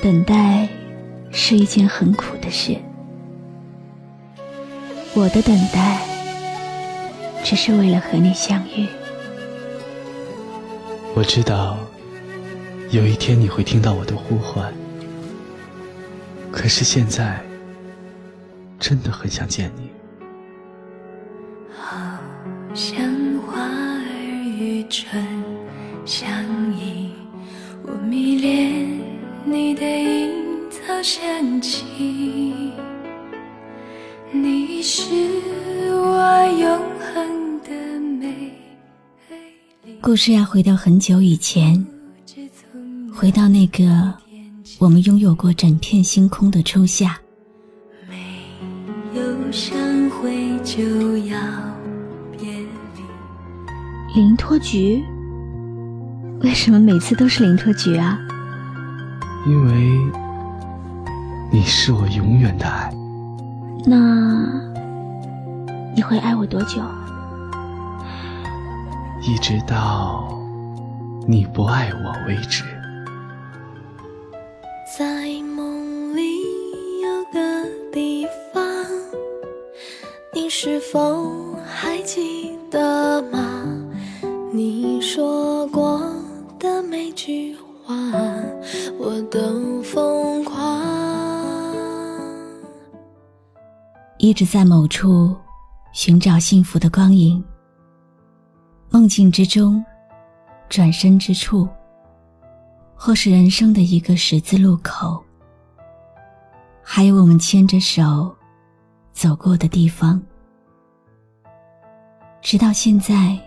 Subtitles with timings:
[0.00, 0.68] 等待
[1.32, 2.76] 是一件很苦的事。
[5.12, 6.00] 我的等待，
[7.42, 8.86] 只是为了和你相遇。
[11.14, 11.78] 我知道，
[12.90, 14.72] 有一天你会听到我的呼唤。
[16.52, 17.40] 可是现在，
[18.78, 19.90] 真的很想见你。
[21.76, 22.18] 好
[22.72, 23.02] 像
[23.46, 24.04] 花儿
[24.44, 25.20] 与春
[26.06, 26.30] 相
[26.72, 27.10] 依。
[27.84, 28.77] 我迷恋
[29.50, 30.30] 你的樱
[30.68, 31.82] 桃香气，
[34.30, 35.02] 你是
[35.90, 37.70] 我永恒的
[38.20, 38.52] 美。
[40.02, 41.82] 故事要回到很久以前，
[43.10, 44.12] 回到那个
[44.78, 47.18] 我们拥有过整片星空的初夏。
[48.06, 48.16] 没
[49.14, 49.78] 有相
[50.10, 51.40] 会就要
[52.38, 53.02] 别离，
[54.14, 55.02] 林托局。
[56.42, 58.20] 为什么每次都是林托局啊？
[59.46, 59.98] 因为
[61.50, 62.92] 你是我永远的爱。
[63.84, 64.46] 那
[65.94, 66.82] 你会爱我多久？
[69.22, 70.38] 一直到
[71.26, 72.64] 你不爱我为止。
[74.98, 76.22] 在梦里
[77.02, 78.62] 有个地方，
[80.34, 83.38] 你是否还记得吗？
[84.52, 86.00] 你说过。
[86.58, 87.54] 的每句
[94.18, 95.36] 一直在某处
[95.92, 97.42] 寻找幸福的光影，
[98.90, 99.84] 梦境之中，
[100.68, 101.68] 转身之处，
[102.96, 105.22] 或是人生的一个十字路口，
[106.82, 108.34] 还有我们牵着手
[109.12, 110.20] 走过的地方。
[112.42, 113.38] 直到现在，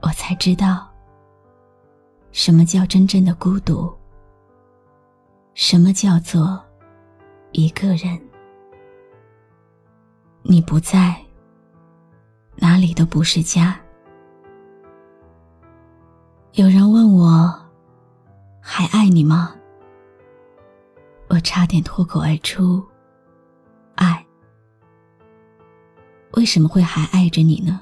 [0.00, 0.90] 我才知道。
[2.32, 3.94] 什么叫真正的孤独？
[5.54, 6.60] 什么叫做
[7.52, 8.20] 一个人？
[10.46, 11.16] 你不在，
[12.56, 13.80] 哪里都不是家。
[16.52, 17.52] 有人问我，
[18.60, 19.54] 还爱你吗？
[21.28, 22.84] 我差点脱口而出，
[23.94, 24.24] 爱。
[26.32, 27.80] 为什么会还爱着你呢？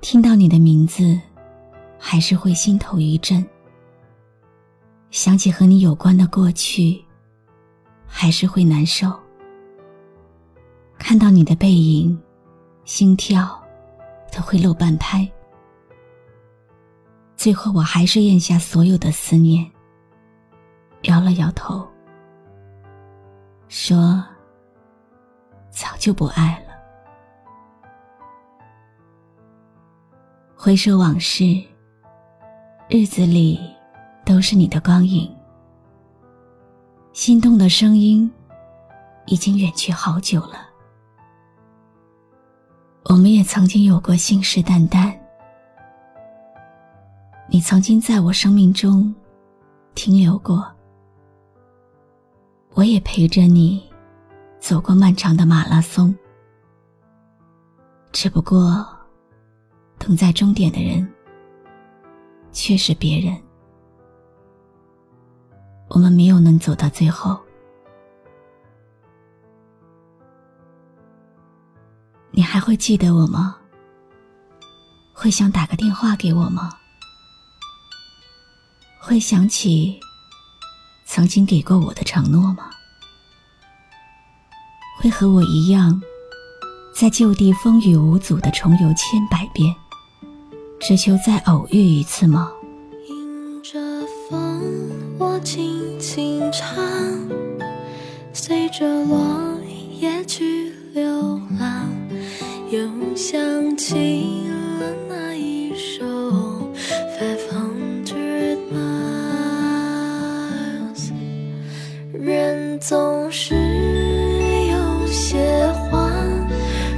[0.00, 1.20] 听到你的名字。
[1.98, 3.44] 还是会心头一震，
[5.10, 7.02] 想起和你有关的过去，
[8.06, 9.18] 还是会难受。
[11.08, 12.20] 看到你的背影，
[12.84, 13.62] 心跳
[14.32, 15.24] 都会漏半拍。
[17.36, 19.64] 最后，我还是咽下所有的思念，
[21.02, 21.86] 摇了摇头，
[23.68, 24.20] 说
[25.70, 26.74] ：“早就不爱了。”
[30.58, 31.44] 回首往事。
[32.88, 33.60] 日子里
[34.24, 35.32] 都是你的光影，
[37.12, 38.28] 心动的声音
[39.26, 40.65] 已经远去好久了。
[43.08, 45.14] 我们也曾经有过信誓旦旦，
[47.48, 49.14] 你曾经在我生命中
[49.94, 50.66] 停留过，
[52.74, 53.88] 我也陪着你
[54.58, 56.12] 走过漫长的马拉松。
[58.10, 58.84] 只不过，
[59.98, 61.06] 等在终点的人。
[62.52, 63.36] 却是别人，
[65.88, 67.38] 我们没有能走到最后。
[72.36, 73.56] 你还会记得我吗？
[75.14, 76.70] 会想打个电话给我吗？
[79.00, 79.98] 会想起
[81.06, 82.68] 曾经给过我的承诺吗？
[85.00, 85.98] 会和我一样，
[86.94, 89.74] 在旧地风雨无阻的重游千百遍？
[90.78, 92.52] 只求再偶遇一次吗？
[93.08, 93.80] 迎着
[94.28, 94.62] 风，
[95.18, 96.76] 我轻轻唱，
[98.34, 99.58] 随着落
[99.98, 100.65] 叶去，
[103.16, 103.94] 想起
[104.78, 106.04] 了那一首
[107.18, 109.80] 《Five Hundred Miles》，
[112.12, 113.54] 人总是
[114.68, 116.12] 有些话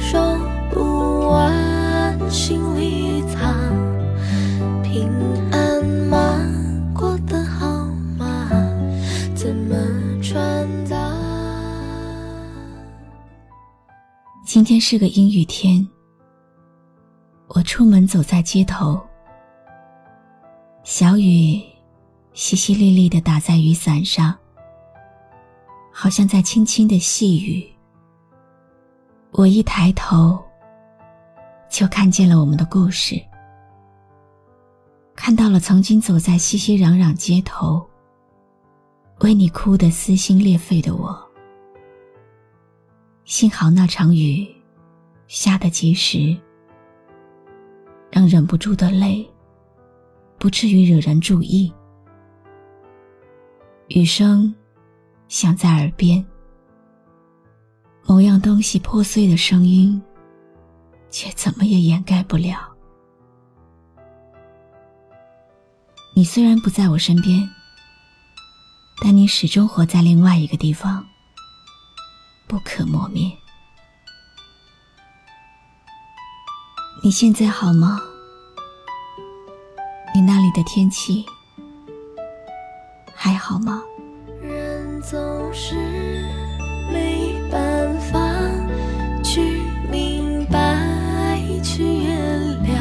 [0.00, 0.40] 说
[0.72, 1.52] 不完，
[2.30, 3.54] 心里藏。
[4.82, 5.10] 平
[5.52, 6.40] 安吗？
[6.94, 7.66] 过得好
[8.16, 8.50] 吗？
[9.34, 9.76] 怎么
[10.22, 10.96] 传达？
[14.46, 15.86] 今天是个阴雨天。
[17.56, 19.00] 我出门走在街头，
[20.84, 21.58] 小雨
[22.34, 24.36] 淅淅沥沥的打在雨伞上，
[25.90, 27.66] 好像在轻轻的细语。
[29.30, 30.38] 我一抬头，
[31.70, 33.18] 就看见了我们的故事，
[35.14, 37.82] 看到了曾经走在熙熙攘攘街头，
[39.20, 41.18] 为你哭得撕心裂肺的我。
[43.24, 44.46] 幸好那场雨
[45.26, 46.36] 下得及时，
[48.16, 49.30] 让忍不住的泪
[50.38, 51.70] 不至于惹人注意。
[53.88, 54.54] 雨声
[55.28, 56.24] 响在耳边，
[58.06, 60.00] 某样东西破碎的声音，
[61.10, 62.56] 却怎么也掩盖不了。
[66.14, 67.46] 你虽然不在我身边，
[69.02, 71.06] 但你始终活在另外一个地方。
[72.46, 73.30] 不可磨灭。
[77.02, 78.00] 你现在好吗？
[80.14, 81.24] 你那里的天气
[83.14, 83.82] 还好吗？
[84.42, 85.18] 人总
[85.52, 85.76] 是
[86.90, 88.18] 没办法
[89.22, 89.60] 去
[89.90, 90.80] 明白，
[91.62, 92.18] 去原
[92.64, 92.80] 谅。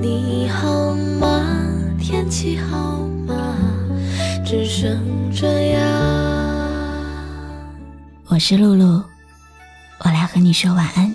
[0.00, 1.44] 你好吗？
[1.98, 3.56] 天气好吗？
[4.44, 5.82] 只剩这样。
[8.28, 9.02] 我是露露，
[10.04, 11.14] 我来和你说晚安。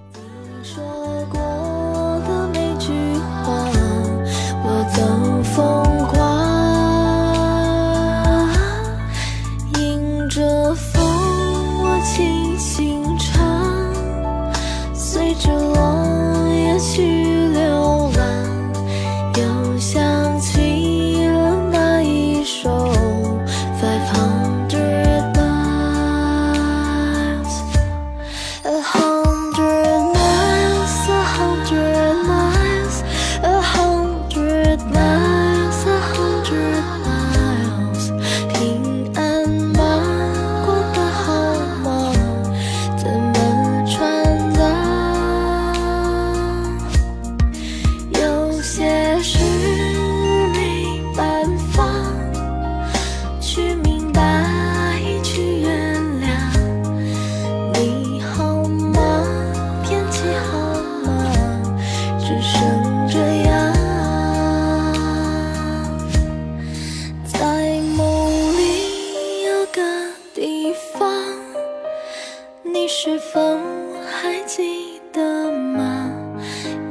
[73.03, 73.57] 是否
[74.05, 76.07] 还记得吗？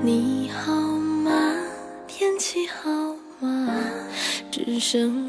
[0.02, 1.54] 你好吗？
[2.08, 2.90] 天气好
[3.38, 3.78] 吗？
[4.50, 5.19] 只剩。